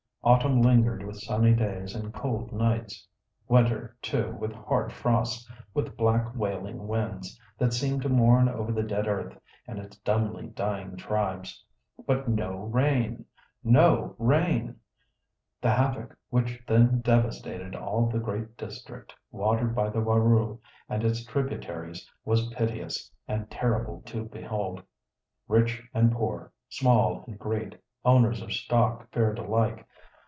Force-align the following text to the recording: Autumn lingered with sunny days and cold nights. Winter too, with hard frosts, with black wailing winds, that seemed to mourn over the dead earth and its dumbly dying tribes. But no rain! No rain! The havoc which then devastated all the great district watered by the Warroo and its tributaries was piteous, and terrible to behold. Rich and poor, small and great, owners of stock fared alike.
Autumn 0.23 0.61
lingered 0.61 1.01
with 1.03 1.17
sunny 1.17 1.51
days 1.55 1.95
and 1.95 2.13
cold 2.13 2.51
nights. 2.53 3.07
Winter 3.47 3.97
too, 4.03 4.31
with 4.39 4.53
hard 4.53 4.93
frosts, 4.93 5.49
with 5.73 5.97
black 5.97 6.35
wailing 6.35 6.87
winds, 6.87 7.41
that 7.57 7.73
seemed 7.73 8.03
to 8.03 8.07
mourn 8.07 8.47
over 8.47 8.71
the 8.71 8.83
dead 8.83 9.07
earth 9.07 9.35
and 9.65 9.79
its 9.79 9.97
dumbly 10.01 10.45
dying 10.45 10.95
tribes. 10.95 11.65
But 12.05 12.27
no 12.29 12.51
rain! 12.53 13.25
No 13.63 14.15
rain! 14.19 14.75
The 15.59 15.71
havoc 15.71 16.15
which 16.29 16.61
then 16.67 17.01
devastated 17.01 17.75
all 17.75 18.05
the 18.05 18.19
great 18.19 18.55
district 18.57 19.15
watered 19.31 19.73
by 19.73 19.89
the 19.89 20.01
Warroo 20.01 20.59
and 20.87 21.03
its 21.03 21.25
tributaries 21.25 22.07
was 22.23 22.47
piteous, 22.49 23.11
and 23.27 23.49
terrible 23.49 24.03
to 24.05 24.25
behold. 24.25 24.83
Rich 25.47 25.81
and 25.95 26.11
poor, 26.11 26.51
small 26.69 27.23
and 27.25 27.39
great, 27.39 27.75
owners 28.05 28.39
of 28.43 28.53
stock 28.53 29.09
fared 29.11 29.39
alike. 29.39 29.87